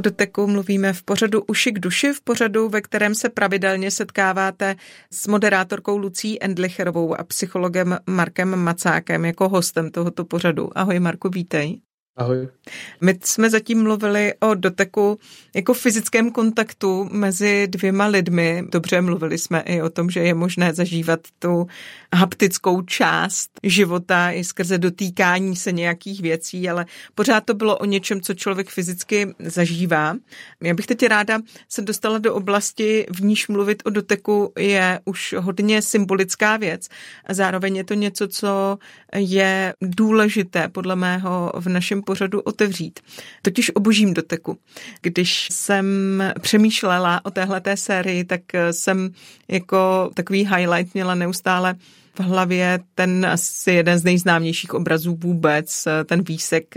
Doteku 0.00 0.46
mluvíme 0.46 0.92
v 0.92 1.02
pořadu 1.02 1.42
Uši 1.46 1.72
k 1.72 1.78
duši, 1.78 2.12
v 2.12 2.20
pořadu, 2.20 2.68
ve 2.68 2.80
kterém 2.80 3.14
se 3.14 3.28
pravidelně 3.28 3.90
setkáváte 3.90 4.76
s 5.10 5.26
moderátorkou 5.26 5.98
Lucí 5.98 6.44
Endlicherovou 6.44 7.20
a 7.20 7.24
psychologem 7.24 7.98
Markem 8.06 8.56
Macákem 8.56 9.24
jako 9.24 9.48
hostem 9.48 9.90
tohoto 9.90 10.24
pořadu. 10.24 10.78
Ahoj 10.78 11.00
Marku, 11.00 11.28
vítej. 11.28 11.80
Ahoj. 12.16 12.48
My 13.00 13.18
jsme 13.24 13.50
zatím 13.50 13.82
mluvili 13.82 14.34
o 14.40 14.54
doteku 14.54 15.18
jako 15.54 15.74
fyzickém 15.74 16.30
kontaktu 16.30 17.08
mezi 17.12 17.66
dvěma 17.68 18.06
lidmi. 18.06 18.64
Dobře, 18.72 19.00
mluvili 19.00 19.38
jsme 19.38 19.60
i 19.60 19.82
o 19.82 19.90
tom, 19.90 20.10
že 20.10 20.20
je 20.20 20.34
možné 20.34 20.74
zažívat 20.74 21.20
tu 21.38 21.66
haptickou 22.14 22.82
část 22.82 23.50
života 23.62 24.30
i 24.30 24.44
skrze 24.44 24.78
dotýkání 24.78 25.56
se 25.56 25.72
nějakých 25.72 26.20
věcí, 26.22 26.68
ale 26.68 26.86
pořád 27.14 27.44
to 27.44 27.54
bylo 27.54 27.78
o 27.78 27.84
něčem, 27.84 28.20
co 28.20 28.34
člověk 28.34 28.68
fyzicky 28.68 29.34
zažívá. 29.38 30.16
Já 30.62 30.74
bych 30.74 30.86
teď 30.86 31.06
ráda 31.06 31.38
se 31.68 31.82
dostala 31.82 32.18
do 32.18 32.34
oblasti, 32.34 33.06
v 33.10 33.22
níž 33.22 33.48
mluvit 33.48 33.82
o 33.84 33.90
doteku 33.90 34.52
je 34.58 35.00
už 35.04 35.34
hodně 35.38 35.82
symbolická 35.82 36.56
věc. 36.56 36.88
A 37.26 37.34
zároveň 37.34 37.76
je 37.76 37.84
to 37.84 37.94
něco, 37.94 38.28
co 38.28 38.78
je 39.14 39.74
důležité 39.82 40.68
podle 40.68 40.96
mého 40.96 41.52
v 41.54 41.68
našem 41.68 41.99
pořadu 42.00 42.40
otevřít. 42.40 43.00
Totiž 43.42 43.70
o 43.74 43.80
božím 43.80 44.14
doteku. 44.14 44.58
Když 45.02 45.48
jsem 45.50 45.86
přemýšlela 46.40 47.24
o 47.24 47.30
téhleté 47.30 47.76
sérii, 47.76 48.24
tak 48.24 48.40
jsem 48.70 49.10
jako 49.48 50.10
takový 50.14 50.48
highlight 50.56 50.94
měla 50.94 51.14
neustále 51.14 51.74
v 52.14 52.20
hlavě 52.20 52.80
ten 52.94 53.26
asi 53.26 53.72
jeden 53.72 53.98
z 53.98 54.04
nejznámějších 54.04 54.74
obrazů 54.74 55.18
vůbec, 55.20 55.88
ten 56.06 56.22
výsek 56.22 56.74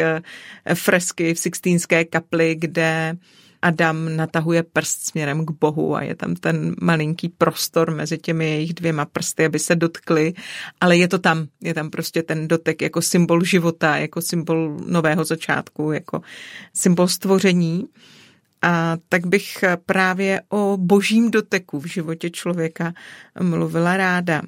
fresky 0.74 1.34
v 1.34 1.40
Sixtínské 1.40 2.06
kapli, 2.06 2.56
kde 2.56 3.18
Adam 3.64 4.16
natahuje 4.16 4.64
prst 4.64 5.06
směrem 5.06 5.46
k 5.46 5.52
Bohu 5.52 5.96
a 5.96 6.02
je 6.02 6.16
tam 6.16 6.36
ten 6.36 6.76
malinký 6.82 7.30
prostor 7.30 7.92
mezi 7.92 8.18
těmi 8.18 8.50
jejich 8.50 8.74
dvěma 8.74 9.06
prsty, 9.06 9.46
aby 9.46 9.60
se 9.60 9.76
dotkli, 9.76 10.34
ale 10.82 10.98
je 10.98 11.08
to 11.08 11.20
tam, 11.20 11.48
je 11.62 11.74
tam 11.74 11.90
prostě 11.90 12.24
ten 12.24 12.48
dotek 12.48 12.82
jako 12.82 13.02
symbol 13.02 13.44
života, 13.44 13.98
jako 13.98 14.22
symbol 14.22 14.78
nového 14.88 15.26
začátku, 15.26 15.92
jako 15.92 16.22
symbol 16.74 17.08
stvoření. 17.08 17.88
A 18.62 18.98
tak 19.10 19.28
bych 19.28 19.64
právě 19.86 20.42
o 20.50 20.78
božím 20.78 21.32
doteku 21.32 21.80
v 21.80 21.86
životě 21.86 22.30
člověka 22.30 22.94
mluvila 23.42 23.98
ráda. 23.98 24.42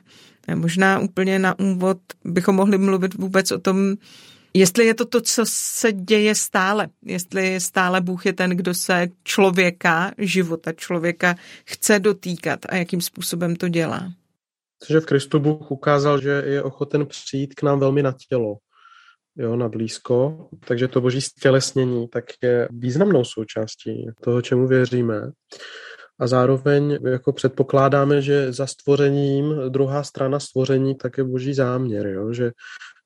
Možná 0.56 1.00
úplně 1.00 1.40
na 1.40 1.60
úvod 1.60 1.98
bychom 2.24 2.56
mohli 2.56 2.78
mluvit 2.78 3.14
vůbec 3.14 3.52
o 3.52 3.60
tom, 3.60 3.96
Jestli 4.58 4.86
je 4.86 4.94
to 4.94 5.06
to, 5.06 5.22
co 5.22 5.44
se 5.48 5.92
děje 5.92 6.36
stále, 6.36 6.88
jestli 7.06 7.60
stále 7.60 8.02
Bůh 8.02 8.26
je 8.26 8.34
ten, 8.34 8.50
kdo 8.50 8.74
se 8.74 9.08
člověka, 9.24 10.12
života 10.18 10.74
člověka 10.74 11.36
chce 11.66 12.00
dotýkat 12.00 12.60
a 12.70 12.76
jakým 12.76 13.02
způsobem 13.02 13.56
to 13.56 13.68
dělá. 13.68 14.12
Že 14.88 15.00
v 15.00 15.06
Kristu 15.06 15.40
Bůh 15.40 15.72
ukázal, 15.72 16.22
že 16.22 16.44
je 16.46 16.64
ochoten 16.64 17.06
přijít 17.06 17.54
k 17.54 17.64
nám 17.64 17.80
velmi 17.80 18.04
na 18.04 18.16
tělo, 18.30 18.58
jo, 19.36 19.56
na 19.56 19.70
blízko, 19.70 20.48
takže 20.68 20.88
to 20.88 21.02
boží 21.02 21.22
stělesnění 21.22 22.08
tak 22.08 22.26
je 22.44 22.68
významnou 22.72 23.24
součástí 23.24 24.08
toho, 24.22 24.42
čemu 24.42 24.68
věříme. 24.68 25.32
A 26.20 26.28
zároveň 26.28 27.00
jako 27.06 27.34
předpokládáme, 27.34 28.22
že 28.22 28.54
za 28.54 28.68
stvořením, 28.68 29.56
druhá 29.70 30.04
strana 30.04 30.40
stvoření, 30.40 30.96
tak 30.96 31.18
je 31.18 31.24
boží 31.24 31.54
záměr, 31.54 32.08
jo? 32.08 32.34
Že, 32.34 32.52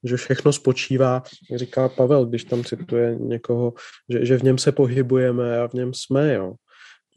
že 0.04 0.18
všechno 0.18 0.54
spočívá, 0.54 1.24
říká 1.56 1.90
Pavel, 1.90 2.26
když 2.26 2.44
tam 2.44 2.64
cituje 2.64 3.16
někoho, 3.20 3.74
že, 4.10 4.26
že 4.26 4.38
v 4.38 4.44
něm 4.44 4.58
se 4.58 4.72
pohybujeme 4.72 5.60
a 5.60 5.68
v 5.68 5.74
něm 5.74 5.94
jsme, 5.94 6.34
jo. 6.34 6.54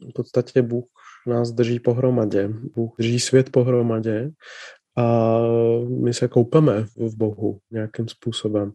V 0.09 0.13
podstatě 0.13 0.61
Bůh 0.61 0.85
nás 1.27 1.51
drží 1.51 1.79
pohromadě, 1.79 2.49
Bůh 2.75 2.95
drží 2.99 3.19
svět 3.19 3.49
pohromadě 3.49 4.29
a 4.97 5.39
my 6.03 6.13
se 6.13 6.27
koupeme 6.27 6.83
v 6.95 7.17
Bohu 7.17 7.59
nějakým 7.71 8.07
způsobem. 8.07 8.71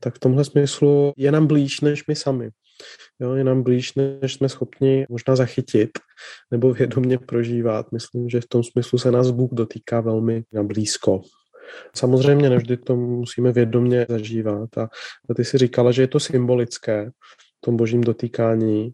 Tak 0.00 0.14
v 0.14 0.18
tomhle 0.18 0.44
smyslu 0.44 1.12
je 1.16 1.32
nám 1.32 1.46
blíž 1.46 1.80
než 1.80 2.06
my 2.06 2.16
sami. 2.16 2.50
Jo, 3.20 3.34
je 3.34 3.44
nám 3.44 3.62
blíž, 3.62 3.94
než 3.94 4.34
jsme 4.34 4.48
schopni 4.48 5.06
možná 5.08 5.36
zachytit 5.36 5.90
nebo 6.50 6.72
vědomě 6.72 7.18
prožívat. 7.18 7.92
Myslím, 7.92 8.28
že 8.28 8.40
v 8.40 8.48
tom 8.48 8.62
smyslu 8.64 8.98
se 8.98 9.10
nás 9.10 9.30
Bůh 9.30 9.50
dotýká 9.52 10.00
velmi 10.00 10.44
na 10.52 10.62
blízko. 10.62 11.22
Samozřejmě 11.96 12.50
nevždy 12.50 12.76
to 12.76 12.96
musíme 12.96 13.52
vědomě 13.52 14.06
zažívat. 14.08 14.78
A 14.78 14.88
ty 15.36 15.44
si 15.44 15.58
říkala, 15.58 15.92
že 15.92 16.02
je 16.02 16.08
to 16.08 16.20
symbolické 16.20 17.10
v 17.36 17.60
tom 17.60 17.76
božím 17.76 18.00
dotýkání. 18.00 18.92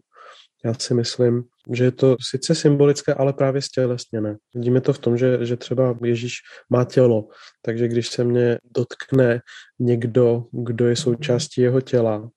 Já 0.65 0.73
si 0.73 0.93
myslím, 0.93 1.43
že 1.71 1.83
je 1.83 1.91
to 1.91 2.15
sice 2.21 2.55
symbolické, 2.55 3.13
ale 3.13 3.33
právě 3.33 3.61
stělesněné. 3.61 4.37
Vidíme 4.55 4.81
to 4.81 4.93
v 4.93 4.99
tom, 4.99 5.17
že, 5.17 5.45
že 5.45 5.57
třeba 5.57 5.97
Ježíš 6.03 6.33
má 6.69 6.85
tělo, 6.85 7.27
takže 7.61 7.87
když 7.87 8.07
se 8.07 8.23
mě 8.23 8.57
dotkne 8.75 9.39
někdo, 9.79 10.45
kdo 10.51 10.87
je 10.87 10.95
součástí 10.95 11.61
jeho 11.61 11.81
těla, 11.81 12.29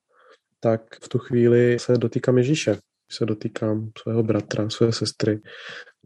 tak 0.61 0.83
v 1.03 1.09
tu 1.09 1.19
chvíli 1.19 1.79
se 1.79 1.93
dotýkám 1.93 2.39
Ježíše, 2.39 2.77
se 3.13 3.27
dotýkám 3.27 3.91
svého 4.03 4.23
bratra, 4.23 4.71
své 4.71 4.93
sestry. 4.93 5.41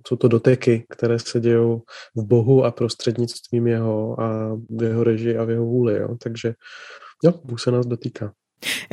Jsou 0.06 0.16
to 0.16 0.28
doteky, 0.28 0.86
které 0.90 1.18
se 1.18 1.40
dějou 1.40 1.82
v 2.16 2.24
Bohu 2.24 2.64
a 2.64 2.70
prostřednictvím 2.70 3.66
jeho 3.66 4.20
a 4.20 4.56
v 4.70 4.82
jeho 4.82 5.04
režii 5.04 5.36
a 5.36 5.44
v 5.44 5.50
jeho 5.50 5.64
vůli. 5.64 5.96
Jo? 5.96 6.16
Takže 6.22 6.54
jo, 7.24 7.34
Bůh 7.44 7.60
se 7.60 7.70
nás 7.70 7.86
dotýká. 7.86 8.32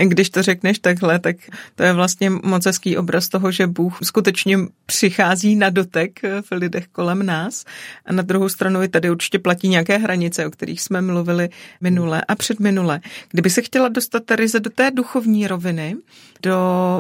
Když 0.03 0.29
to 0.29 0.41
řekneš 0.41 0.79
takhle, 0.79 1.19
tak 1.19 1.35
to 1.75 1.83
je 1.83 1.94
vlastně 1.94 2.29
moc 2.29 2.66
hezký 2.66 2.97
obraz 2.97 3.29
toho, 3.29 3.51
že 3.51 3.67
Bůh 3.67 4.00
skutečně 4.03 4.57
přichází 4.85 5.55
na 5.55 5.69
dotek 5.69 6.19
v 6.41 6.51
lidech 6.51 6.88
kolem 6.88 7.25
nás. 7.25 7.66
A 8.05 8.13
na 8.13 8.23
druhou 8.23 8.50
stranu 8.50 8.83
i 8.83 8.88
tady 8.88 9.09
určitě 9.09 9.39
platí 9.39 9.69
nějaké 9.69 9.97
hranice, 9.97 10.47
o 10.47 10.51
kterých 10.51 10.81
jsme 10.81 11.01
mluvili 11.01 11.50
minule 11.81 12.22
a 12.28 12.35
předminule. 12.35 13.00
Kdyby 13.31 13.50
se 13.50 13.61
chtěla 13.61 13.89
dostat 13.89 14.23
tady 14.25 14.45
do 14.59 14.69
té 14.69 14.91
duchovní 14.91 15.47
roviny, 15.47 15.95
do 16.44 16.57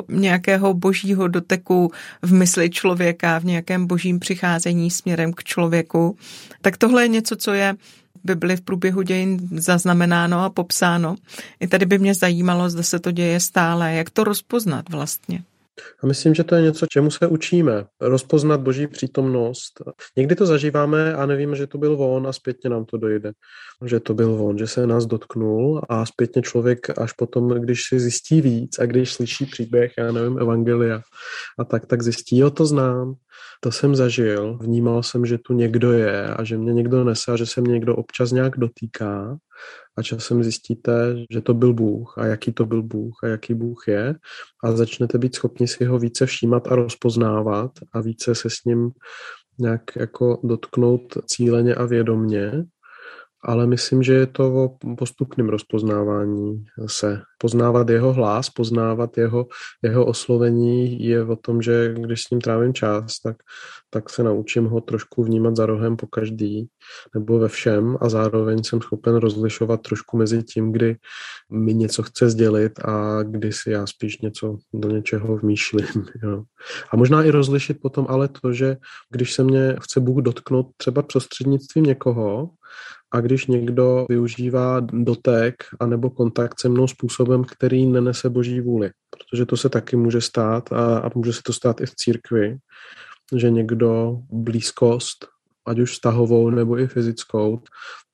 nějakého 0.09 0.73
božího 0.73 1.27
doteku 1.27 1.91
v 2.21 2.33
mysli 2.33 2.69
člověka, 2.69 3.39
v 3.39 3.45
nějakém 3.45 3.87
božím 3.87 4.19
přicházení 4.19 4.91
směrem 4.91 5.33
k 5.33 5.43
člověku, 5.43 6.17
tak 6.61 6.77
tohle 6.77 7.03
je 7.03 7.07
něco, 7.07 7.35
co 7.35 7.53
je 7.53 7.75
Bibli 8.23 8.55
v 8.55 8.61
průběhu 8.61 9.01
dějin 9.01 9.39
zaznamenáno 9.51 10.43
a 10.43 10.49
popsáno. 10.49 11.15
I 11.59 11.67
tady 11.67 11.85
by 11.85 11.99
mě 11.99 12.15
zajímalo, 12.15 12.69
zda 12.69 12.83
se 12.83 12.99
to 12.99 13.11
děje 13.11 13.39
stále, 13.39 13.93
jak 13.93 14.09
to 14.09 14.23
rozpoznat 14.23 14.89
vlastně. 14.89 15.43
A 16.03 16.07
myslím, 16.07 16.33
že 16.33 16.43
to 16.43 16.55
je 16.55 16.61
něco, 16.61 16.85
čemu 16.89 17.11
se 17.11 17.27
učíme. 17.27 17.85
Rozpoznat 18.01 18.61
boží 18.61 18.87
přítomnost. 18.87 19.81
Někdy 20.15 20.35
to 20.35 20.45
zažíváme 20.45 21.13
a 21.13 21.25
nevíme, 21.25 21.55
že 21.55 21.67
to 21.67 21.77
byl 21.77 22.01
on 22.01 22.27
a 22.27 22.33
zpětně 22.33 22.69
nám 22.69 22.85
to 22.85 22.97
dojde. 22.97 23.31
Že 23.85 23.99
to 23.99 24.13
byl 24.13 24.41
on, 24.41 24.57
že 24.57 24.67
se 24.67 24.87
nás 24.87 25.05
dotknul 25.05 25.81
a 25.89 26.05
zpětně 26.05 26.41
člověk 26.41 26.99
až 26.99 27.13
potom, 27.13 27.49
když 27.49 27.81
si 27.89 27.99
zjistí 27.99 28.41
víc 28.41 28.79
a 28.79 28.85
když 28.85 29.13
slyší 29.13 29.45
příběh, 29.45 29.91
já 29.97 30.11
nevím, 30.11 30.39
evangelia 30.39 31.01
a 31.59 31.63
tak, 31.63 31.85
tak 31.85 32.01
zjistí, 32.01 32.37
jo, 32.37 32.49
to 32.49 32.65
znám, 32.65 33.15
to 33.59 33.71
jsem 33.71 33.95
zažil, 33.95 34.57
vnímal 34.57 35.03
jsem, 35.03 35.25
že 35.25 35.37
tu 35.37 35.53
někdo 35.53 35.91
je 35.91 36.27
a 36.33 36.43
že 36.43 36.57
mě 36.57 36.73
někdo 36.73 37.03
nese 37.03 37.31
a 37.31 37.35
že 37.35 37.45
se 37.45 37.61
mě 37.61 37.73
někdo 37.73 37.95
občas 37.95 38.31
nějak 38.31 38.57
dotýká. 38.57 39.37
A 39.97 40.03
časem 40.03 40.43
zjistíte, 40.43 41.15
že 41.31 41.41
to 41.41 41.53
byl 41.53 41.73
Bůh 41.73 42.17
a 42.17 42.25
jaký 42.25 42.53
to 42.53 42.65
byl 42.65 42.83
Bůh 42.83 43.13
a 43.23 43.27
jaký 43.27 43.53
Bůh 43.53 43.87
je. 43.87 44.15
A 44.63 44.71
začnete 44.71 45.17
být 45.17 45.35
schopni 45.35 45.67
si 45.67 45.85
ho 45.85 45.99
více 45.99 46.25
všímat 46.25 46.67
a 46.67 46.75
rozpoznávat 46.75 47.71
a 47.93 48.01
více 48.01 48.35
se 48.35 48.49
s 48.49 48.63
ním 48.65 48.91
nějak 49.59 49.95
jako 49.95 50.39
dotknout 50.43 51.01
cíleně 51.25 51.75
a 51.75 51.85
vědomně 51.85 52.63
ale 53.43 53.67
myslím, 53.67 54.03
že 54.03 54.13
je 54.13 54.27
to 54.27 54.53
o 54.53 54.77
postupném 54.97 55.49
rozpoznávání 55.49 56.65
se. 56.87 57.21
Poznávat 57.39 57.89
jeho 57.89 58.13
hlas, 58.13 58.49
poznávat 58.49 59.17
jeho, 59.17 59.47
jeho 59.83 60.05
oslovení 60.05 61.03
je 61.05 61.23
o 61.23 61.35
tom, 61.35 61.61
že 61.61 61.93
když 61.93 62.23
s 62.23 62.29
ním 62.29 62.41
trávím 62.41 62.73
čas, 62.73 63.19
tak, 63.23 63.37
tak 63.89 64.09
se 64.09 64.23
naučím 64.23 64.65
ho 64.65 64.81
trošku 64.81 65.23
vnímat 65.23 65.55
za 65.55 65.65
rohem 65.65 65.97
po 65.97 66.07
každý 66.07 66.67
nebo 67.15 67.39
ve 67.39 67.47
všem 67.47 67.97
a 68.01 68.09
zároveň 68.09 68.63
jsem 68.63 68.81
schopen 68.81 69.15
rozlišovat 69.15 69.81
trošku 69.81 70.17
mezi 70.17 70.43
tím, 70.43 70.71
kdy 70.71 70.95
mi 71.51 71.73
něco 71.73 72.03
chce 72.03 72.29
sdělit 72.29 72.79
a 72.85 73.23
kdy 73.23 73.53
si 73.53 73.71
já 73.71 73.87
spíš 73.87 74.21
něco 74.21 74.57
do 74.73 74.89
něčeho 74.89 75.37
vmýšlím. 75.37 75.87
Jo. 76.23 76.43
A 76.91 76.97
možná 76.97 77.23
i 77.23 77.29
rozlišit 77.29 77.77
potom 77.81 78.05
ale 78.09 78.27
to, 78.27 78.53
že 78.53 78.77
když 79.09 79.33
se 79.33 79.43
mě 79.43 79.75
chce 79.81 79.99
Bůh 79.99 80.23
dotknout 80.23 80.67
třeba 80.77 81.01
prostřednictvím 81.01 81.83
někoho, 81.83 82.49
a 83.11 83.21
když 83.21 83.47
někdo 83.47 84.05
využívá 84.09 84.79
dotek 84.79 85.55
anebo 85.79 86.09
kontakt 86.09 86.59
se 86.59 86.69
mnou 86.69 86.87
způsobem, 86.87 87.43
který 87.43 87.85
nenese 87.85 88.29
boží 88.29 88.61
vůli. 88.61 88.91
Protože 89.09 89.45
to 89.45 89.57
se 89.57 89.69
taky 89.69 89.95
může 89.95 90.21
stát 90.21 90.71
a, 90.71 90.97
a 90.99 91.09
může 91.15 91.33
se 91.33 91.41
to 91.45 91.53
stát 91.53 91.81
i 91.81 91.85
v 91.85 91.95
církvi, 91.95 92.57
že 93.35 93.49
někdo 93.49 94.17
blízkost, 94.31 95.27
ať 95.65 95.79
už 95.79 95.91
vztahovou 95.91 96.49
nebo 96.49 96.79
i 96.79 96.87
fyzickou, 96.87 97.61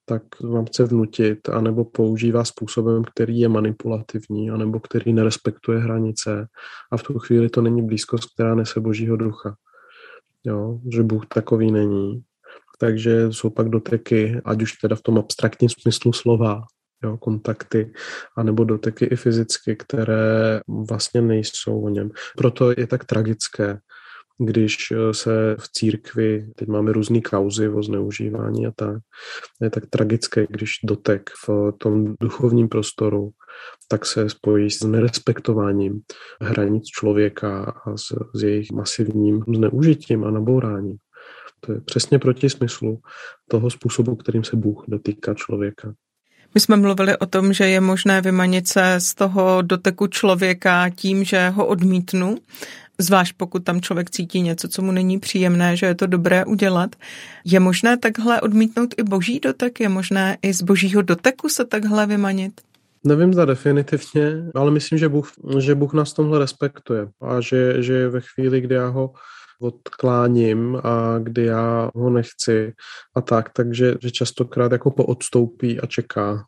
tak 0.06 0.24
vám 0.42 0.66
chce 0.66 0.84
vnutit, 0.84 1.50
anebo 1.50 1.86
používá 1.86 2.44
způsobem, 2.46 3.04
který 3.04 3.40
je 3.40 3.50
manipulativní, 3.50 4.50
anebo 4.50 4.80
který 4.80 5.14
nerespektuje 5.14 5.80
hranice. 5.80 6.48
A 6.92 6.98
v 6.98 7.04
tu 7.04 7.20
chvíli 7.20 7.50
to 7.50 7.62
není 7.62 7.82
blízkost, 7.86 8.34
která 8.34 8.56
nese 8.56 8.80
božího 8.80 9.18
ducha. 9.18 9.56
Jo, 10.44 10.80
že 10.94 11.04
Bůh 11.04 11.26
takový 11.26 11.72
není. 11.72 12.24
Takže 12.80 13.32
jsou 13.32 13.50
pak 13.50 13.70
doteky, 13.70 14.42
ať 14.46 14.62
už 14.62 14.74
teda 14.74 14.96
v 14.96 15.02
tom 15.02 15.18
abstraktním 15.18 15.70
smyslu 15.70 16.14
slova, 16.14 16.62
jo, 17.04 17.18
kontakty, 17.18 17.94
anebo 18.38 18.64
doteky 18.64 19.06
i 19.06 19.16
fyzicky, 19.16 19.76
které 19.76 20.62
vlastně 20.68 21.22
nejsou 21.22 21.82
o 21.82 21.90
něm. 21.90 22.12
Proto 22.38 22.72
je 22.78 22.88
tak 22.88 23.06
tragické, 23.06 23.80
když 24.38 24.92
eh, 24.92 25.14
se 25.14 25.56
v 25.60 25.70
církvi, 25.72 26.52
teď 26.56 26.68
máme 26.68 26.92
různé 26.92 27.22
kauzy 27.22 27.70
o 27.70 27.84
zneužívání 27.84 28.68
a 28.68 28.72
tak, 28.76 28.98
je 29.62 29.70
tak 29.70 29.84
tragické, 29.90 30.48
když 30.50 30.72
dotek 30.84 31.30
v 31.48 31.72
tom 31.78 32.16
duchovním 32.22 32.70
prostoru 32.70 33.32
tak 33.88 34.06
se 34.06 34.30
spojí 34.30 34.70
s 34.70 34.84
nerespektováním 34.84 36.02
hranic 36.42 36.86
člověka 36.86 37.64
a 37.86 37.98
s, 37.98 38.14
s 38.36 38.44
jejich 38.44 38.72
masivním 38.72 39.44
zneužitím 39.56 40.24
a 40.24 40.32
nabouráním. 40.32 40.98
To 41.60 41.72
je 41.72 41.82
přesně 41.82 42.20
proti 42.20 42.50
smyslu 42.50 43.00
toho 43.50 43.70
způsobu, 43.70 44.16
kterým 44.16 44.44
se 44.44 44.56
Bůh 44.56 44.84
dotýká 44.88 45.34
člověka. 45.34 45.94
My 46.56 46.62
jsme 46.62 46.78
mluvili 46.78 47.18
o 47.18 47.26
tom, 47.26 47.54
že 47.54 47.68
je 47.68 47.82
možné 47.82 48.22
vymanit 48.22 48.68
se 48.68 48.96
z 48.98 49.16
toho 49.16 49.62
doteku 49.62 50.08
člověka 50.08 50.90
tím, 50.90 51.24
že 51.24 51.50
ho 51.50 51.66
odmítnu, 51.66 52.38
zvlášť 53.00 53.34
pokud 53.38 53.64
tam 53.64 53.82
člověk 53.82 54.10
cítí 54.10 54.42
něco, 54.42 54.68
co 54.68 54.82
mu 54.82 54.92
není 54.92 55.20
příjemné, 55.20 55.78
že 55.78 55.86
je 55.86 55.96
to 55.96 56.08
dobré 56.08 56.46
udělat. 56.46 56.96
Je 57.46 57.60
možné 57.60 57.98
takhle 57.98 58.42
odmítnout 58.42 58.96
i 58.98 59.04
boží 59.04 59.40
dotek? 59.40 59.80
Je 59.80 59.90
možné 59.90 60.38
i 60.42 60.54
z 60.54 60.62
božího 60.62 61.02
doteku 61.02 61.50
se 61.50 61.66
takhle 61.66 62.06
vymanit? 62.06 62.62
Nevím 63.06 63.34
za 63.34 63.46
definitivně, 63.46 64.44
ale 64.56 64.72
myslím, 64.72 65.00
že 65.00 65.10
Bůh, 65.10 65.32
že 65.60 65.76
Bůh 65.76 65.94
nás 65.94 66.14
tomhle 66.14 66.40
respektuje 66.40 67.08
a 67.22 67.42
že, 67.42 67.84
že 67.84 68.10
ve 68.10 68.22
chvíli, 68.22 68.62
kdy 68.62 68.76
já 68.76 68.88
ho 68.88 69.14
odkláním 69.62 70.82
a 70.84 71.20
kdy 71.20 71.46
já 71.46 71.90
ho 71.96 72.10
nechci 72.10 72.74
a 73.16 73.22
tak, 73.22 73.50
takže 73.54 73.96
že 74.02 74.12
častokrát 74.12 74.72
jako 74.72 74.92
poodstoupí 74.92 75.80
a 75.80 75.86
čeká. 75.86 76.46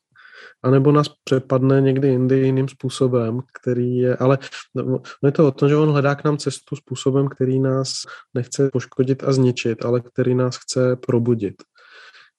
A 0.64 0.70
nebo 0.70 0.92
nás 0.92 1.08
přepadne 1.24 1.82
někdy 1.82 2.08
jindy 2.08 2.40
jiným 2.40 2.68
způsobem, 2.68 3.40
který 3.54 3.98
je, 3.98 4.16
ale 4.18 4.38
no, 4.76 5.02
je 5.24 5.32
to 5.32 5.48
o 5.48 5.52
tom, 5.52 5.70
že 5.70 5.76
on 5.76 5.90
hledá 5.90 6.16
k 6.16 6.24
nám 6.24 6.38
cestu 6.38 6.76
způsobem, 6.76 7.28
který 7.28 7.60
nás 7.60 7.94
nechce 8.34 8.70
poškodit 8.74 9.24
a 9.24 9.34
zničit, 9.34 9.86
ale 9.86 10.02
který 10.02 10.36
nás 10.36 10.58
chce 10.58 10.96
probudit. 10.96 11.56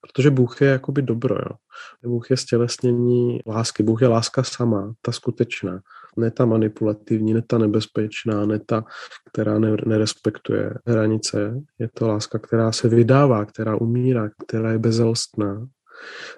Protože 0.00 0.30
Bůh 0.30 0.60
je 0.62 0.68
jakoby 0.68 1.02
dobro, 1.02 1.34
jo. 1.34 1.56
Bůh 2.04 2.30
je 2.30 2.36
stělesnění 2.36 3.40
lásky, 3.46 3.82
Bůh 3.82 4.02
je 4.02 4.08
láska 4.08 4.42
sama, 4.42 4.94
ta 5.02 5.12
skutečná 5.12 5.80
ne 6.16 6.30
ta 6.30 6.44
manipulativní, 6.44 7.34
ne 7.34 7.42
ta 7.46 7.58
nebezpečná, 7.58 8.46
ne 8.46 8.58
ta, 8.66 8.84
která 9.32 9.58
nerespektuje 9.58 10.74
hranice. 10.86 11.60
Je 11.78 11.88
to 11.94 12.08
láska, 12.08 12.38
která 12.38 12.72
se 12.72 12.88
vydává, 12.88 13.44
která 13.44 13.76
umírá, 13.76 14.30
která 14.46 14.72
je 14.72 14.78
bezelstná. 14.78 15.66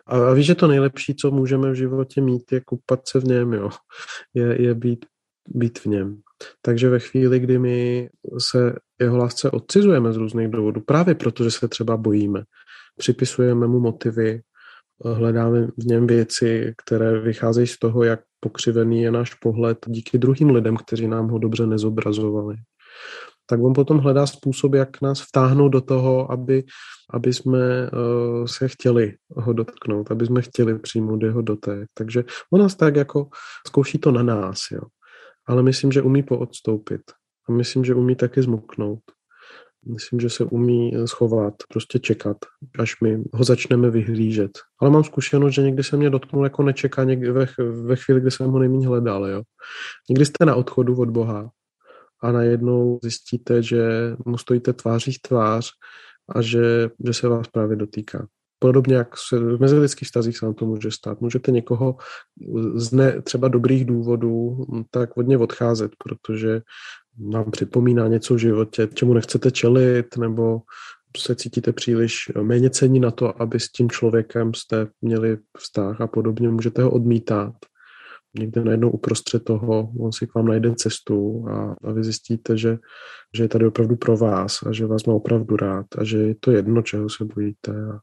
A, 0.07 0.31
a 0.31 0.33
víš, 0.33 0.47
že 0.47 0.55
to 0.55 0.67
nejlepší, 0.67 1.15
co 1.15 1.31
můžeme 1.31 1.71
v 1.71 1.75
životě 1.75 2.21
mít, 2.21 2.53
je 2.53 2.61
kupat 2.61 3.09
se 3.09 3.21
v 3.21 3.25
něm, 3.25 3.53
jo. 3.53 3.71
Je, 4.35 4.63
je 4.63 4.75
být, 4.75 5.07
být 5.49 5.79
v 5.79 5.87
něm. 5.87 6.21
Takže 6.63 6.89
ve 6.89 6.99
chvíli, 6.99 7.39
kdy 7.39 7.59
my 7.59 8.09
se 8.39 8.75
jeho 9.01 9.17
lásce 9.17 9.51
odcizujeme 9.51 10.13
z 10.13 10.17
různých 10.17 10.49
důvodů, 10.49 10.81
právě 10.81 11.15
protože 11.15 11.51
se 11.51 11.69
třeba 11.69 11.97
bojíme, 11.97 12.43
připisujeme 12.97 13.67
mu 13.67 13.81
motivy, 13.81 14.43
hledáme 15.05 15.67
v 15.67 15.87
něm 15.87 16.07
věci, 16.07 16.75
které 16.85 17.21
vycházejí 17.21 17.67
z 17.67 17.79
toho, 17.79 18.05
jak 18.05 18.21
pokřivený 18.41 19.03
je 19.03 19.11
náš 19.11 19.35
pohled 19.35 19.79
díky 19.87 20.19
druhým 20.19 20.51
lidem, 20.51 20.77
kteří 20.77 21.09
nám 21.09 21.29
ho 21.29 21.39
dobře 21.39 21.67
nezobrazovali. 21.67 22.57
Tak 23.47 23.61
on 23.61 23.73
potom 23.73 23.99
hledá 23.99 24.27
způsob, 24.27 24.75
jak 24.75 25.01
nás 25.03 25.21
vtáhnout 25.21 25.73
do 25.73 25.81
toho, 25.81 26.33
aby, 26.33 26.65
aby 27.11 27.35
jsme 27.35 27.91
uh, 27.91 28.47
se 28.47 28.69
chtěli 28.69 29.15
ho 29.37 29.53
dotknout, 29.53 30.11
aby 30.11 30.27
jsme 30.27 30.43
chtěli 30.43 30.79
přijmout 30.79 31.23
jeho 31.23 31.43
dotek. 31.43 31.89
Takže 31.95 32.25
on 32.53 32.61
nás 32.61 32.75
tak 32.75 32.97
jako 32.97 33.29
zkouší 33.67 33.99
to 33.99 34.13
na 34.13 34.23
nás, 34.23 34.59
jo. 34.73 34.81
Ale 35.47 35.63
myslím, 35.63 35.93
že 35.93 36.03
umí 36.03 36.23
poodstoupit. 36.23 37.01
A 37.49 37.53
myslím, 37.53 37.85
že 37.85 37.95
umí 37.95 38.17
taky 38.17 38.43
zmuknout. 38.43 39.01
Myslím, 39.89 40.21
že 40.21 40.31
se 40.31 40.45
umí 40.45 40.93
schovat, 41.05 41.55
prostě 41.69 41.99
čekat, 41.99 42.37
až 42.79 43.01
my 43.01 43.23
ho 43.33 43.45
začneme 43.45 43.91
vyhlížet. 43.91 44.51
Ale 44.81 44.91
mám 44.91 45.05
zkušenost, 45.05 45.55
že 45.55 45.63
někdy 45.63 45.85
se 45.85 45.97
mě 45.97 46.11
dotknul 46.11 46.45
jako 46.45 46.63
nečeká 46.63 47.05
někdy 47.05 47.31
ve, 47.31 47.47
ve 47.83 47.97
chvíli, 47.97 48.21
kdy 48.21 48.31
jsem 48.31 48.51
ho 48.51 48.59
nejméně 48.59 48.87
hledal. 48.87 49.27
Jo. 49.27 49.43
Někdy 50.09 50.25
jste 50.25 50.45
na 50.45 50.55
odchodu 50.55 51.01
od 51.01 51.11
Boha 51.11 51.51
a 52.23 52.33
najednou 52.33 52.99
zjistíte, 53.03 53.63
že 53.63 54.13
mu 54.27 54.39
stojíte 54.39 54.73
tváří 54.73 55.13
v 55.13 55.23
tvář 55.23 55.71
a 56.35 56.43
že, 56.43 56.91
že 57.07 57.13
se 57.15 57.29
vás 57.29 57.49
právě 57.49 57.77
dotýká. 57.77 58.27
Podobně 58.59 58.95
jak 58.95 59.09
se 59.29 59.39
v 59.39 59.61
mezilidských 59.61 60.09
vztazích 60.09 60.39
se 60.39 60.47
vám 60.47 60.55
to 60.55 60.67
může 60.67 60.91
stát. 60.91 61.21
Můžete 61.21 61.51
někoho 61.51 61.97
z 62.75 62.93
ne, 62.93 63.23
třeba 63.23 63.49
dobrých 63.49 63.85
důvodů 63.85 64.67
tak 64.91 65.17
od 65.17 65.23
něj 65.23 65.39
odcházet, 65.39 65.93
protože 66.05 66.61
vám 67.33 67.51
připomíná 67.51 68.09
něco 68.09 68.35
v 68.35 68.39
životě, 68.39 68.89
čemu 68.95 69.15
nechcete 69.15 69.51
čelit, 69.51 70.17
nebo 70.17 70.61
se 71.17 71.35
cítíte 71.35 71.73
příliš 71.73 72.33
méně 72.43 72.71
cení 72.71 73.01
na 73.01 73.11
to, 73.11 73.43
aby 73.43 73.61
s 73.61 73.73
tím 73.73 73.91
člověkem 73.91 74.55
jste 74.55 74.87
měli 75.01 75.39
vztah 75.59 76.01
a 76.01 76.07
podobně, 76.07 76.49
můžete 76.49 76.83
ho 76.83 76.91
odmítat. 76.91 77.55
Někde 78.39 78.65
najednou 78.65 78.91
uprostřed 78.91 79.45
toho, 79.45 79.93
on 80.01 80.13
si 80.13 80.27
k 80.27 80.35
vám 80.35 80.47
najde 80.47 80.75
cestu 80.75 81.49
a, 81.49 81.77
a 81.85 81.93
vy 81.93 82.05
zjistíte, 82.05 82.57
že, 82.57 82.79
že 83.37 83.45
je 83.45 83.49
tady 83.49 83.67
opravdu 83.67 83.97
pro 83.97 84.17
vás 84.17 84.63
a 84.67 84.73
že 84.73 84.87
vás 84.87 85.05
má 85.05 85.15
opravdu 85.15 85.57
rád 85.57 85.87
a 85.99 86.05
že 86.05 86.19
je 86.19 86.35
to 86.41 86.51
jedno, 86.51 86.83
čeho 86.83 87.09
se 87.09 87.25
bojíte 87.25 87.73
a, 87.73 87.99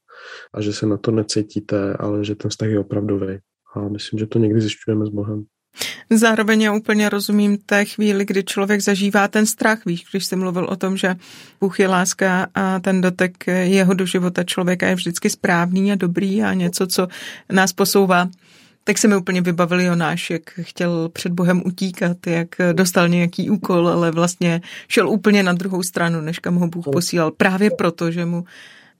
a 0.53 0.61
že 0.61 0.73
se 0.73 0.85
na 0.85 0.97
to 0.97 1.11
necítíte, 1.11 1.93
ale 1.93 2.25
že 2.25 2.35
ten 2.35 2.51
vztah 2.51 2.69
je 2.69 2.79
opravdový. 2.79 3.39
A 3.75 3.89
myslím, 3.89 4.19
že 4.19 4.27
to 4.27 4.39
někdy 4.39 4.61
zjišťujeme 4.61 5.05
s 5.05 5.09
Bohem. 5.09 5.45
Zároveň 6.09 6.61
já 6.61 6.73
úplně 6.73 7.09
rozumím 7.09 7.57
té 7.57 7.85
chvíli, 7.85 8.25
kdy 8.25 8.43
člověk 8.43 8.81
zažívá 8.81 9.27
ten 9.27 9.45
strach, 9.45 9.85
víš, 9.85 10.05
když 10.11 10.25
jsi 10.25 10.35
mluvil 10.35 10.65
o 10.65 10.75
tom, 10.75 10.97
že 10.97 11.15
Bůh 11.61 11.79
je 11.79 11.87
láska 11.87 12.47
a 12.55 12.79
ten 12.79 13.01
dotek 13.01 13.47
jeho 13.47 13.93
do 13.93 14.05
života 14.05 14.43
člověka 14.43 14.87
je 14.87 14.95
vždycky 14.95 15.29
správný 15.29 15.91
a 15.91 15.95
dobrý 15.95 16.43
a 16.43 16.53
něco, 16.53 16.87
co 16.87 17.07
nás 17.51 17.73
posouvá. 17.73 18.29
Tak 18.83 18.97
se 18.97 19.07
mi 19.07 19.17
úplně 19.17 19.41
vybavil 19.41 19.79
Jonáš, 19.79 20.29
jak 20.29 20.41
chtěl 20.61 21.09
před 21.09 21.31
Bohem 21.31 21.61
utíkat, 21.65 22.27
jak 22.27 22.47
dostal 22.73 23.09
nějaký 23.09 23.49
úkol, 23.49 23.87
ale 23.87 24.11
vlastně 24.11 24.61
šel 24.87 25.09
úplně 25.09 25.43
na 25.43 25.53
druhou 25.53 25.83
stranu, 25.83 26.21
než 26.21 26.39
kam 26.39 26.55
ho 26.55 26.67
Bůh 26.67 26.85
posílal. 26.93 27.31
Právě 27.31 27.69
proto, 27.77 28.11
že 28.11 28.25
mu 28.25 28.45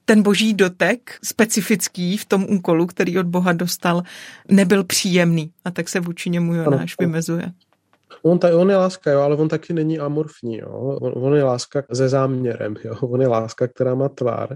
ten 0.08 0.22
boží 0.22 0.54
dotek 0.54 1.18
specifický 1.24 2.16
v 2.16 2.24
tom 2.24 2.46
úkolu, 2.48 2.86
který 2.86 3.18
od 3.18 3.26
Boha 3.26 3.52
dostal, 3.52 4.02
nebyl 4.48 4.84
příjemný 4.84 5.50
a 5.64 5.70
tak 5.70 5.88
se 5.88 6.00
vůči 6.00 6.30
němu 6.30 6.54
Jonáš 6.54 6.94
vymezuje. 7.00 7.52
On, 8.22 8.38
ta, 8.38 8.58
on 8.58 8.70
je 8.70 8.76
láska, 8.76 9.10
jo, 9.10 9.20
ale 9.20 9.36
on 9.36 9.48
taky 9.48 9.72
není 9.72 9.98
amorfní. 9.98 10.58
Jo. 10.58 10.98
On, 11.00 11.12
on 11.16 11.36
je 11.36 11.44
láska 11.44 11.82
se 11.92 12.08
záměrem. 12.08 12.74
Jo. 12.84 12.94
On 13.02 13.20
je 13.20 13.28
láska, 13.28 13.68
která 13.68 13.94
má 13.94 14.08
tvár. 14.08 14.54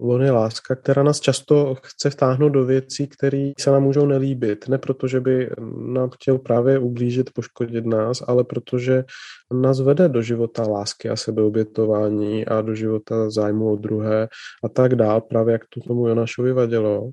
On 0.00 0.22
je 0.22 0.30
láska, 0.30 0.76
která 0.76 1.02
nás 1.02 1.20
často 1.20 1.74
chce 1.82 2.10
vtáhnout 2.10 2.52
do 2.52 2.64
věcí, 2.64 3.08
které 3.08 3.52
se 3.58 3.70
nám 3.70 3.82
můžou 3.82 4.06
nelíbit. 4.06 4.68
Ne 4.68 4.78
proto, 4.78 5.08
že 5.08 5.20
by 5.20 5.50
nám 5.76 6.10
chtěl 6.10 6.38
právě 6.38 6.78
ublížit, 6.78 7.30
poškodit 7.34 7.86
nás, 7.86 8.22
ale 8.26 8.44
protože 8.44 9.04
nás 9.52 9.80
vede 9.80 10.08
do 10.08 10.22
života 10.22 10.62
lásky 10.62 11.08
a 11.08 11.16
sebeobětování 11.16 12.46
a 12.46 12.60
do 12.60 12.74
života 12.74 13.30
zájmu 13.30 13.72
o 13.72 13.76
druhé 13.76 14.28
a 14.64 14.68
tak 14.68 14.94
dál, 14.94 15.20
právě 15.20 15.52
jak 15.52 15.62
to 15.74 15.80
tomu 15.80 16.08
Jonášovi 16.08 16.52
vadilo. 16.52 17.10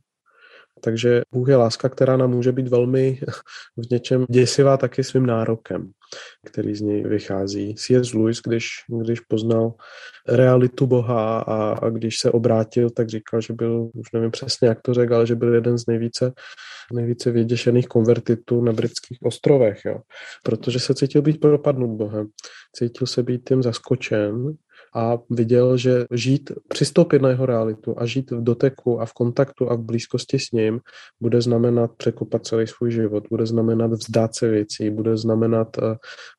Takže 0.82 1.22
Bůh 1.34 1.50
je 1.50 1.56
láska, 1.56 1.90
která 1.90 2.18
nám 2.18 2.32
může 2.32 2.52
být 2.52 2.68
velmi 2.68 3.20
v 3.78 3.92
něčem 3.92 4.26
děsivá 4.30 4.78
taky 4.78 5.04
svým 5.04 5.26
nárokem, 5.26 5.92
který 6.46 6.76
z 6.76 6.82
něj 6.82 7.04
vychází. 7.04 7.76
C.S. 7.76 8.14
Lewis, 8.14 8.42
když, 8.42 8.68
když 9.04 9.20
poznal 9.20 9.74
realitu 10.28 10.88
Boha 10.88 11.40
a, 11.40 11.72
a 11.72 11.90
když 11.90 12.20
se 12.20 12.32
obrátil, 12.32 12.90
tak 12.90 13.10
říkal, 13.10 13.42
že 13.42 13.54
byl, 13.54 13.90
už 13.94 14.12
nevím 14.14 14.32
přesně, 14.32 14.68
jak 14.68 14.82
to 14.82 14.94
řekl, 14.94 15.16
ale 15.16 15.28
že 15.28 15.36
byl 15.36 15.54
jeden 15.54 15.78
z 15.78 15.88
nejvíce, 15.88 16.32
nejvíce 16.94 17.32
vyděšených 17.32 17.88
konvertitů 17.88 18.62
na 18.62 18.74
britských 18.74 19.18
ostrovech, 19.22 19.86
jo. 19.86 20.00
protože 20.44 20.80
se 20.80 20.94
cítil 20.94 21.22
být 21.22 21.40
propadnut 21.40 21.90
Bohem. 21.90 22.28
Cítil 22.76 23.08
se 23.08 23.24
být 23.24 23.42
tím 23.50 23.64
zaskočen 23.64 24.58
a 24.96 25.18
viděl, 25.30 25.78
že 25.78 26.06
žít, 26.12 26.52
přistoupit 26.68 27.22
na 27.22 27.30
jeho 27.30 27.46
realitu 27.46 27.96
a 27.98 28.06
žít 28.06 28.32
v 28.32 28.44
doteku 28.44 29.02
a 29.02 29.06
v 29.06 29.14
kontaktu 29.14 29.72
a 29.72 29.76
v 29.76 29.82
blízkosti 29.82 30.40
s 30.40 30.52
ním 30.52 30.80
bude 31.22 31.42
znamenat 31.42 31.92
překopat 31.98 32.46
celý 32.46 32.68
svůj 32.68 32.92
život, 32.92 33.24
bude 33.30 33.46
znamenat 33.46 33.92
vzdát 33.92 34.36
se 34.36 34.50
věcí, 34.50 34.90
bude 34.90 35.18
znamenat 35.18 35.78
eh, 35.78 35.96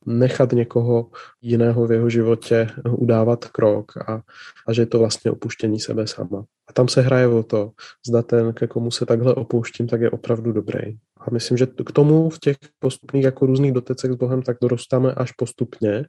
nechat 0.07 0.52
někoho 0.52 1.11
jiného 1.42 1.87
v 1.87 1.92
jeho 1.92 2.11
životě 2.11 2.68
udávat 2.90 3.44
krok 3.44 3.97
a, 3.97 4.23
a 4.66 4.73
že 4.73 4.82
je 4.82 4.87
to 4.87 4.99
vlastně 4.99 5.30
opuštění 5.30 5.80
sebe 5.80 6.06
sama. 6.06 6.44
A 6.68 6.73
tam 6.73 6.88
se 6.88 7.00
hraje 7.00 7.26
o 7.26 7.42
to, 7.42 7.70
zda 8.09 8.23
ten, 8.23 8.52
ke 8.52 8.66
komu 8.66 8.90
se 8.90 9.06
takhle 9.06 9.35
opouštím, 9.35 9.87
tak 9.87 10.00
je 10.00 10.11
opravdu 10.11 10.52
dobrý. 10.52 10.97
A 11.20 11.30
myslím, 11.32 11.59
že 11.59 11.66
k 11.66 11.92
tomu 11.92 12.30
v 12.30 12.38
těch 12.38 12.56
postupných 12.78 13.25
jako 13.25 13.47
různých 13.47 13.73
dotecech 13.73 14.12
s 14.12 14.14
Bohem 14.14 14.42
tak 14.42 14.56
dorostáme 14.62 15.12
až 15.12 15.32
postupně 15.32 16.04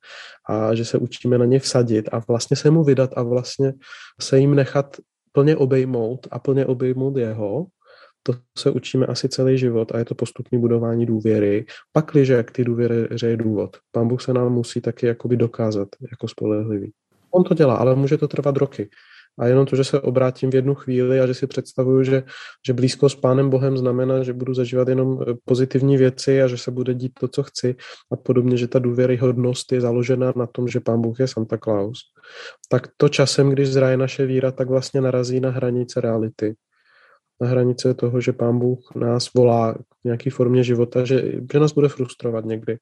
a 0.49 0.75
že 0.75 0.85
se 0.85 0.97
učíme 0.97 1.37
na 1.37 1.45
ně 1.45 1.59
vsadit 1.59 2.09
a 2.11 2.21
vlastně 2.27 2.57
se 2.57 2.71
mu 2.71 2.83
vydat 2.83 3.09
a 3.15 3.23
vlastně 3.23 3.73
se 4.21 4.39
jim 4.39 4.55
nechat 4.55 4.97
plně 5.31 5.55
obejmout 5.55 6.27
a 6.31 6.39
plně 6.39 6.65
obejmout 6.65 7.17
jeho, 7.17 7.65
to 8.23 8.33
se 8.57 8.71
učíme 8.71 9.05
asi 9.05 9.29
celý 9.29 9.57
život 9.57 9.91
a 9.95 9.97
je 9.97 10.05
to 10.05 10.15
postupné 10.15 10.59
budování 10.59 11.05
důvěry. 11.05 11.65
Pakliže 11.91 12.33
jak 12.33 12.51
ty 12.51 12.63
důvěry 12.63 13.07
je 13.25 13.37
důvod. 13.37 13.77
Pán 13.91 14.07
Bůh 14.07 14.21
se 14.21 14.33
nám 14.33 14.53
musí 14.53 14.81
taky 14.81 15.05
jakoby 15.05 15.37
dokázat 15.37 15.87
jako 16.11 16.27
spolehlivý. 16.27 16.91
On 17.31 17.43
to 17.43 17.53
dělá, 17.53 17.75
ale 17.75 17.95
může 17.95 18.17
to 18.17 18.27
trvat 18.27 18.57
roky. 18.57 18.89
A 19.39 19.47
jenom 19.47 19.65
to, 19.65 19.75
že 19.75 19.83
se 19.83 19.99
obrátím 19.99 20.51
v 20.51 20.55
jednu 20.55 20.75
chvíli 20.75 21.19
a 21.19 21.27
že 21.27 21.33
si 21.33 21.47
představuju, 21.47 22.03
že, 22.03 22.23
že 22.67 22.73
blízko 22.73 23.09
s 23.09 23.15
Pánem 23.15 23.49
Bohem 23.49 23.77
znamená, 23.77 24.23
že 24.23 24.33
budu 24.33 24.53
zažívat 24.53 24.87
jenom 24.87 25.19
eh, 25.21 25.33
pozitivní 25.45 25.97
věci 25.97 26.41
a 26.41 26.47
že 26.47 26.57
se 26.57 26.71
bude 26.71 26.93
dít 26.93 27.11
to, 27.19 27.27
co 27.27 27.43
chci 27.43 27.75
a 28.11 28.15
podobně, 28.15 28.57
že 28.57 28.67
ta 28.67 28.79
důvěryhodnost 28.79 29.71
je 29.71 29.81
založena 29.81 30.33
na 30.35 30.47
tom, 30.47 30.67
že 30.67 30.79
Pán 30.79 31.01
Bůh 31.01 31.19
je 31.19 31.27
Santa 31.27 31.57
Claus, 31.57 31.97
tak 32.69 32.87
to 32.97 33.09
časem, 33.09 33.49
když 33.49 33.69
zraje 33.69 33.97
naše 33.97 34.25
víra, 34.25 34.51
tak 34.51 34.69
vlastně 34.69 35.01
narazí 35.01 35.39
na 35.39 35.49
hranice 35.49 36.01
reality 36.01 36.55
na 37.41 37.47
hranice 37.47 37.93
toho, 37.93 38.21
že 38.21 38.33
pán 38.33 38.59
Bůh 38.59 38.79
nás 38.95 39.33
volá 39.33 39.73
k 39.73 40.03
nějaký 40.03 40.29
formě 40.29 40.63
života, 40.63 41.05
že, 41.05 41.23
že 41.53 41.59
nás 41.59 41.71
bude 41.71 41.89
frustrovat 41.89 42.45
někdy. 42.45 42.77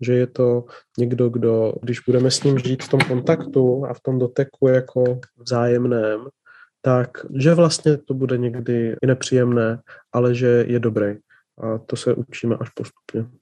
Že 0.00 0.14
je 0.14 0.26
to 0.26 0.64
někdo, 0.98 1.28
kdo, 1.28 1.72
když 1.82 2.00
budeme 2.00 2.30
s 2.30 2.42
ním 2.42 2.58
žít 2.58 2.82
v 2.82 2.88
tom 2.88 3.00
kontaktu 3.00 3.84
a 3.84 3.94
v 3.94 4.00
tom 4.00 4.18
doteku 4.18 4.68
jako 4.68 5.20
vzájemném, 5.38 6.20
tak 6.82 7.10
že 7.34 7.54
vlastně 7.54 7.96
to 7.96 8.14
bude 8.14 8.38
někdy 8.38 8.96
i 9.02 9.06
nepříjemné, 9.06 9.80
ale 10.12 10.34
že 10.34 10.64
je 10.68 10.78
dobrý. 10.78 11.14
A 11.58 11.78
to 11.78 11.96
se 11.96 12.14
učíme 12.14 12.56
až 12.60 12.68
postupně. 12.70 13.38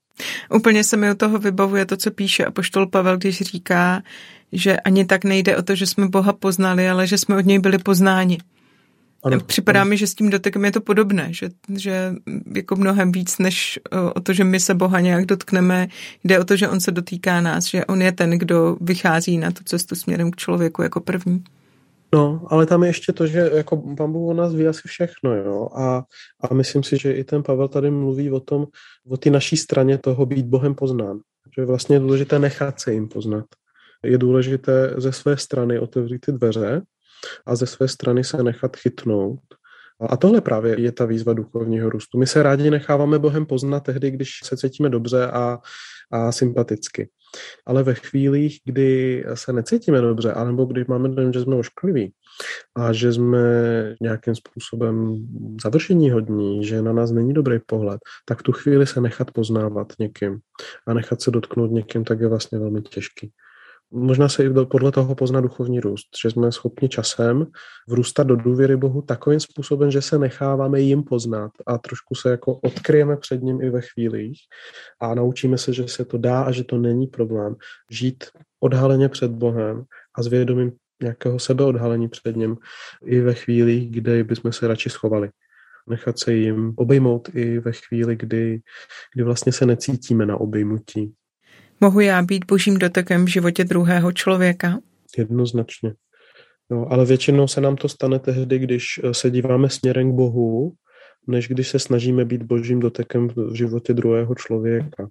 Úplně 0.54 0.84
se 0.84 0.96
mi 0.96 1.10
u 1.10 1.14
toho 1.14 1.38
vybavuje 1.38 1.86
to, 1.86 1.96
co 1.96 2.10
píše 2.10 2.44
apoštol 2.44 2.86
Pavel, 2.86 3.18
když 3.18 3.42
říká, 3.42 4.02
že 4.52 4.76
ani 4.76 5.04
tak 5.04 5.24
nejde 5.24 5.56
o 5.56 5.62
to, 5.62 5.74
že 5.74 5.86
jsme 5.86 6.08
Boha 6.08 6.32
poznali, 6.32 6.88
ale 6.88 7.06
že 7.06 7.18
jsme 7.18 7.36
od 7.36 7.46
něj 7.46 7.58
byli 7.58 7.78
poznáni. 7.78 8.38
Ano, 9.24 9.40
Připadá 9.40 9.80
ano. 9.80 9.88
mi, 9.88 9.96
že 9.96 10.06
s 10.06 10.14
tím 10.14 10.30
dotekem 10.30 10.64
je 10.64 10.72
to 10.72 10.80
podobné, 10.80 11.28
že, 11.32 11.48
že 11.76 12.14
jako 12.56 12.76
mnohem 12.76 13.12
víc 13.12 13.38
než 13.38 13.78
o 14.14 14.20
to, 14.20 14.32
že 14.32 14.44
my 14.44 14.60
se 14.60 14.74
Boha 14.74 15.00
nějak 15.00 15.26
dotkneme, 15.26 15.88
jde 16.24 16.38
o 16.38 16.44
to, 16.44 16.56
že 16.56 16.68
on 16.68 16.80
se 16.80 16.90
dotýká 16.90 17.40
nás, 17.40 17.64
že 17.64 17.84
on 17.84 18.02
je 18.02 18.12
ten, 18.12 18.30
kdo 18.30 18.76
vychází 18.80 19.38
na 19.38 19.50
tu 19.50 19.64
cestu 19.64 19.94
směrem 19.94 20.30
k 20.30 20.36
člověku 20.36 20.82
jako 20.82 21.00
první. 21.00 21.44
No, 22.14 22.46
ale 22.46 22.66
tam 22.66 22.82
je 22.82 22.88
ještě 22.88 23.12
to, 23.12 23.26
že 23.26 23.50
jako 23.54 23.76
pán 23.76 24.12
Bůh 24.12 24.30
o 24.30 24.34
nás 24.34 24.54
ví 24.54 24.66
asi 24.66 24.88
všechno, 24.88 25.34
jo, 25.34 25.68
a, 25.74 26.02
a 26.50 26.54
myslím 26.54 26.82
si, 26.82 26.98
že 26.98 27.12
i 27.12 27.24
ten 27.24 27.42
Pavel 27.42 27.68
tady 27.68 27.90
mluví 27.90 28.30
o 28.30 28.40
tom, 28.40 28.66
o 29.08 29.16
té 29.16 29.30
naší 29.30 29.56
straně 29.56 29.98
toho 29.98 30.26
být 30.26 30.46
Bohem 30.46 30.74
poznán, 30.74 31.18
že 31.58 31.64
vlastně 31.64 31.96
je 31.96 32.00
důležité 32.00 32.38
nechat 32.38 32.80
se 32.80 32.92
jim 32.92 33.08
poznat. 33.08 33.44
Je 34.04 34.18
důležité 34.18 34.94
ze 34.96 35.12
své 35.12 35.36
strany 35.36 35.78
otevřít 35.78 36.18
ty 36.18 36.32
dveře 36.32 36.82
a 37.46 37.56
ze 37.56 37.66
své 37.66 37.88
strany 37.88 38.24
se 38.24 38.42
nechat 38.42 38.76
chytnout. 38.76 39.40
A 40.08 40.16
tohle 40.16 40.40
právě 40.40 40.80
je 40.80 40.92
ta 40.92 41.04
výzva 41.04 41.32
duchovního 41.32 41.90
růstu. 41.90 42.18
My 42.18 42.26
se 42.26 42.42
rádi 42.42 42.70
necháváme 42.70 43.18
Bohem 43.18 43.46
poznat 43.46 43.80
tehdy, 43.80 44.10
když 44.10 44.30
se 44.44 44.56
cítíme 44.56 44.88
dobře 44.88 45.26
a, 45.26 45.58
a 46.10 46.32
sympaticky. 46.32 47.08
Ale 47.66 47.82
ve 47.82 47.94
chvílích, 47.94 48.60
kdy 48.64 49.24
se 49.34 49.52
necítíme 49.52 50.00
dobře, 50.00 50.32
anebo 50.32 50.64
když 50.64 50.86
máme 50.86 51.08
dojem, 51.08 51.32
že 51.32 51.40
jsme 51.40 51.56
oškliví 51.56 52.12
a 52.76 52.92
že 52.92 53.12
jsme 53.12 53.38
nějakým 54.00 54.34
způsobem 54.34 55.26
završení 55.62 56.10
hodní, 56.10 56.64
že 56.64 56.82
na 56.82 56.92
nás 56.92 57.10
není 57.10 57.32
dobrý 57.32 57.58
pohled, 57.66 58.00
tak 58.24 58.42
tu 58.42 58.52
chvíli 58.52 58.86
se 58.86 59.00
nechat 59.00 59.30
poznávat 59.30 59.92
někým 59.98 60.38
a 60.86 60.94
nechat 60.94 61.22
se 61.22 61.30
dotknout 61.30 61.70
někým, 61.70 62.04
tak 62.04 62.20
je 62.20 62.28
vlastně 62.28 62.58
velmi 62.58 62.82
těžký. 62.82 63.30
Možná 63.92 64.28
se 64.28 64.44
i 64.44 64.50
podle 64.70 64.92
toho 64.92 65.14
pozná 65.14 65.40
duchovní 65.40 65.80
růst, 65.80 66.09
že 66.23 66.30
jsme 66.30 66.52
schopni 66.52 66.88
časem 66.88 67.47
vrůstat 67.88 68.26
do 68.26 68.37
důvěry 68.37 68.76
Bohu 68.76 69.02
takovým 69.02 69.40
způsobem, 69.40 69.90
že 69.90 70.02
se 70.02 70.18
necháváme 70.18 70.80
jim 70.80 71.02
poznat 71.02 71.50
a 71.66 71.78
trošku 71.78 72.14
se 72.14 72.30
jako 72.30 72.54
odkryjeme 72.54 73.16
před 73.16 73.42
ním 73.42 73.62
i 73.62 73.70
ve 73.70 73.80
chvílích 73.80 74.38
a 75.00 75.14
naučíme 75.14 75.59
se, 75.59 75.73
že 75.73 75.88
se 75.88 76.04
to 76.04 76.18
dá 76.18 76.42
a 76.42 76.52
že 76.52 76.64
to 76.64 76.78
není 76.78 77.06
problém. 77.06 77.56
Žít 77.90 78.25
odhaleně 78.61 79.09
před 79.09 79.30
Bohem 79.30 79.85
a 80.14 80.23
s 80.23 80.26
vědomím 80.26 80.73
nějakého 81.02 81.38
sebeodhalení 81.38 82.09
před 82.09 82.37
ním 82.37 82.56
i 83.04 83.20
ve 83.20 83.35
chvílích, 83.35 83.90
kdy 83.90 84.25
bychom 84.25 84.52
se 84.52 84.68
radši 84.68 84.90
schovali 84.90 85.30
nechat 85.90 86.18
se 86.18 86.32
jim 86.32 86.73
obejmout 86.76 87.28
i 87.35 87.59
ve 87.59 87.73
chvíli, 87.73 88.16
kdy, 88.16 88.61
kdy 89.14 89.25
vlastně 89.25 89.52
se 89.52 89.66
necítíme 89.66 90.26
na 90.26 90.37
obejmutí. 90.37 91.14
Mohu 91.80 92.00
já 92.00 92.22
být 92.22 92.44
božím 92.44 92.78
dotekem 92.78 93.25
v 93.25 93.28
životě 93.28 93.64
druhého 93.64 94.12
člověka? 94.12 94.78
Jednoznačně. 95.18 95.94
No, 96.70 96.92
ale 96.92 97.04
většinou 97.04 97.49
se 97.49 97.60
nám 97.60 97.76
to 97.76 97.88
stane 97.88 98.18
tehdy, 98.18 98.58
když 98.58 98.84
eh, 99.04 99.14
se 99.14 99.30
díváme 99.30 99.68
směrem 99.68 100.12
k 100.12 100.14
Bohu, 100.14 100.72
než 101.26 101.49
když 101.49 101.68
se 101.68 101.78
snažíme 101.78 102.25
být 102.25 102.42
božím 102.42 102.80
dotekem 102.80 103.28
v 103.28 103.54
životě 103.54 103.94
druhého 103.94 104.34
člověka. 104.34 105.08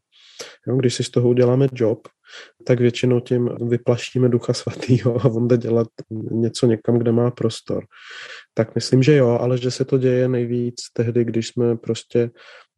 Jo, 0.68 0.76
když 0.76 0.94
si 0.94 1.04
z 1.04 1.10
toho 1.10 1.30
uděláme 1.30 1.68
job, 1.74 2.08
tak 2.66 2.80
většinou 2.80 3.20
tím 3.20 3.50
vyplaštíme 3.70 4.30
ducha 4.30 4.54
svatého 4.54 5.22
a 5.22 5.26
on 5.26 5.48
jde 5.48 5.58
dělat 5.58 5.88
něco 6.32 6.68
někam, 6.68 6.98
kde 6.98 7.12
má 7.12 7.32
prostor. 7.32 7.86
Tak 8.54 8.76
myslím, 8.76 9.04
že 9.04 9.16
jo, 9.16 9.30
ale 9.30 9.58
že 9.58 9.72
se 9.72 9.86
to 9.86 9.98
děje 9.98 10.28
nejvíc 10.28 10.76
tehdy, 10.94 11.26
když 11.26 11.48
jsme 11.48 11.78
prostě 11.78 12.30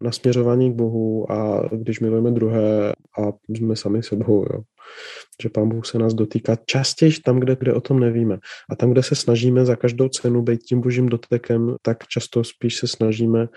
nasměřování 0.02 0.72
k 0.72 0.76
Bohu 0.76 1.32
a 1.32 1.70
když 1.72 2.00
milujeme 2.00 2.32
druhé 2.32 2.92
a 2.92 3.32
jsme 3.50 3.76
sami 3.76 4.04
sebou, 4.04 4.46
jo. 4.54 4.62
Že 5.42 5.50
Pán 5.50 5.70
Bůh 5.70 5.86
se 5.86 6.00
nás 6.00 6.14
dotýká 6.14 6.58
častěji 6.66 7.12
tam, 7.26 7.40
kde, 7.40 7.56
kde 7.56 7.74
o 7.74 7.82
tom 7.82 8.00
nevíme. 8.00 8.40
A 8.70 8.76
tam, 8.76 8.92
kde 8.92 9.04
se 9.04 9.16
snažíme 9.16 9.66
za 9.66 9.76
každou 9.76 10.10
cenu 10.10 10.42
být 10.42 10.62
tím 10.62 10.82
božím 10.82 11.10
dotekem, 11.10 11.76
tak 11.82 12.08
často 12.08 12.44
spíš 12.44 12.76
se 12.78 12.88
snažíme 12.88 13.48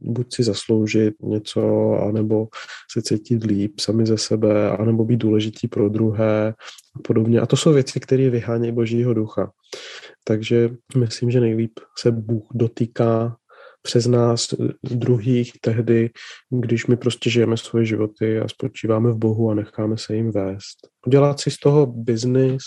buď 0.00 0.34
si 0.34 0.42
zasloužit 0.42 1.14
něco, 1.22 1.92
anebo 2.08 2.48
se 2.92 3.02
cítit 3.02 3.44
líp 3.44 3.80
sami 3.80 4.06
ze 4.06 4.18
sebe, 4.18 4.70
anebo 4.70 5.04
být 5.04 5.16
důležitý 5.16 5.68
pro 5.68 5.88
druhé 5.88 6.54
a 6.96 6.98
podobně. 7.04 7.40
A 7.40 7.46
to 7.46 7.56
jsou 7.56 7.72
věci, 7.72 8.00
které 8.00 8.30
vyhánějí 8.30 8.72
božího 8.72 9.14
ducha. 9.14 9.50
Takže 10.24 10.70
myslím, 10.96 11.30
že 11.30 11.40
nejlíp 11.40 11.72
se 11.98 12.10
Bůh 12.10 12.44
dotýká 12.54 13.36
přes 13.82 14.06
nás 14.06 14.54
druhých 14.82 15.52
tehdy, 15.60 16.10
když 16.50 16.86
my 16.86 16.96
prostě 16.96 17.30
žijeme 17.30 17.56
svoje 17.56 17.84
životy 17.84 18.40
a 18.40 18.48
spočíváme 18.48 19.12
v 19.12 19.16
Bohu 19.16 19.50
a 19.50 19.54
necháme 19.54 19.98
se 19.98 20.16
jim 20.16 20.30
vést. 20.30 20.76
Udělat 21.06 21.40
si 21.40 21.50
z 21.50 21.58
toho 21.58 21.86
biznis, 21.86 22.62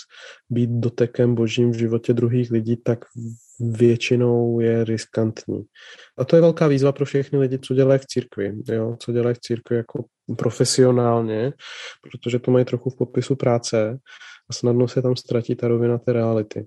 být 0.50 0.70
dotekem 0.70 1.34
božím 1.34 1.70
v 1.70 1.78
životě 1.78 2.12
druhých 2.12 2.50
lidí, 2.50 2.76
tak 2.76 3.04
většinou 3.60 4.60
je 4.60 4.84
riskantní. 4.84 5.62
A 6.18 6.24
to 6.24 6.36
je 6.36 6.42
velká 6.42 6.66
výzva 6.66 6.92
pro 6.92 7.04
všechny 7.04 7.38
lidi, 7.38 7.58
co 7.58 7.74
dělají 7.74 8.00
v 8.00 8.06
církvi, 8.06 8.52
jo? 8.68 8.96
co 9.00 9.12
dělají 9.12 9.34
v 9.34 9.40
církvi 9.40 9.76
jako 9.76 10.04
profesionálně, 10.38 11.52
protože 12.02 12.38
to 12.38 12.50
mají 12.50 12.64
trochu 12.64 12.90
v 12.90 12.96
popisu 12.96 13.36
práce 13.36 13.98
a 14.50 14.52
snadno 14.52 14.88
se 14.88 15.02
tam 15.02 15.16
ztratí 15.16 15.54
ta 15.54 15.68
rovina 15.68 15.98
té 15.98 16.12
reality 16.12 16.64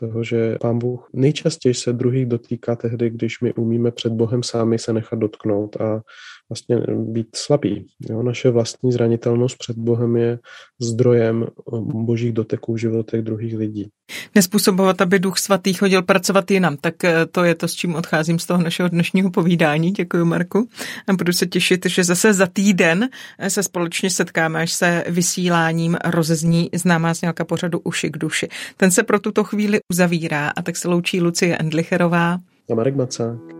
toho, 0.00 0.24
že 0.24 0.56
pán 0.60 0.78
Bůh 0.78 1.08
nejčastěji 1.12 1.74
se 1.74 1.92
druhých 1.92 2.26
dotýká 2.26 2.76
tehdy, 2.76 3.10
když 3.10 3.40
my 3.40 3.54
umíme 3.54 3.90
před 3.90 4.12
Bohem 4.12 4.42
sami 4.42 4.78
se 4.78 4.92
nechat 4.92 5.18
dotknout 5.18 5.76
a 5.80 6.02
vlastně 6.48 6.76
být 6.96 7.28
slabý. 7.36 7.86
Jo? 8.10 8.22
Naše 8.22 8.50
vlastní 8.50 8.92
zranitelnost 8.92 9.58
před 9.58 9.76
Bohem 9.76 10.16
je 10.16 10.38
zdrojem 10.80 11.46
božích 11.80 12.32
doteků 12.32 12.74
v 12.74 12.78
životech 12.78 13.22
druhých 13.22 13.56
lidí. 13.56 13.90
Nespůsobovat, 14.34 15.00
aby 15.00 15.18
duch 15.18 15.38
svatý 15.38 15.72
chodil 15.72 16.02
pracovat 16.02 16.50
jinam, 16.50 16.76
tak 16.76 17.04
eh, 17.04 17.26
to 17.26 17.44
je 17.44 17.54
to, 17.54 17.68
s 17.68 17.74
čím 17.74 17.94
odcházím 17.94 18.38
z 18.38 18.46
toho 18.46 18.62
našeho 18.62 18.88
dnešního 18.88 19.30
povídání. 19.30 19.90
Děkuji, 19.90 20.24
Marku. 20.24 20.68
A 21.08 21.12
budu 21.12 21.32
se 21.32 21.46
těšit, 21.46 21.86
že 21.86 22.04
zase 22.04 22.32
za 22.32 22.46
týden 22.46 23.08
se 23.48 23.62
společně 23.62 24.10
setkáme, 24.10 24.62
až 24.62 24.72
se 24.72 25.04
vysíláním 25.08 25.96
rozezní 26.04 26.70
známá 26.74 27.14
znělka 27.14 27.44
pořadu 27.44 27.80
Uši 27.84 28.10
k 28.10 28.18
duši. 28.18 28.48
Ten 28.76 28.90
se 28.90 29.02
pro 29.02 29.18
tuto 29.18 29.44
chvíli 29.44 29.80
uzavírá 29.92 30.48
a 30.56 30.62
tak 30.62 30.76
se 30.76 30.88
loučí 30.88 31.20
Lucie 31.20 31.56
Endlicherová 31.56 32.38
a 32.70 32.74
Marek 32.74 32.96
Macák. 32.96 33.59